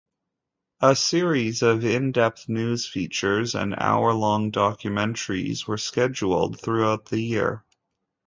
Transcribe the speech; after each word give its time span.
A 0.81 0.95
series 0.95 1.61
of 1.61 1.85
in-depth 1.85 2.49
news 2.49 2.87
features 2.87 3.53
and 3.53 3.75
hour-long 3.77 4.51
documentaries 4.51 5.67
were 5.67 5.77
scheduled 5.77 6.59
throughout 6.59 7.05
the 7.05 7.21
year. 7.21 7.63